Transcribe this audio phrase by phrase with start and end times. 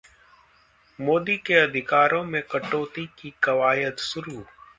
[0.99, 4.43] मोदी के अधिकारों में कटौती की कवायद शुरू